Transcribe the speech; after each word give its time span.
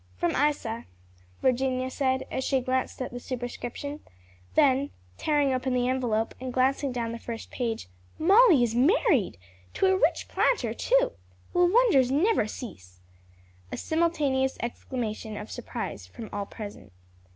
"From 0.17 0.31
Isa," 0.35 0.85
Virginia 1.43 1.91
said 1.91 2.25
as 2.31 2.43
she 2.43 2.59
glanced 2.59 2.99
at 3.03 3.11
the 3.11 3.19
superscription; 3.19 3.99
then 4.55 4.89
tearing 5.19 5.53
open 5.53 5.75
the 5.75 5.87
envelope, 5.87 6.33
and 6.41 6.51
glancing 6.51 6.91
down 6.91 7.11
the 7.11 7.19
first 7.19 7.51
page, 7.51 7.87
"Molly 8.17 8.63
is 8.63 8.73
married! 8.73 9.37
to 9.75 9.85
a 9.93 9.95
rich 9.95 10.27
planter, 10.27 10.73
too! 10.73 11.11
Will 11.53 11.71
wonders 11.71 12.09
never 12.09 12.47
cease!" 12.47 12.99
A 13.71 13.77
simultaneous 13.77 14.57
exclamation 14.61 15.37
of 15.37 15.51
surprise 15.51 16.07
from 16.07 16.31
all 16.33 16.47
present. 16.47 16.91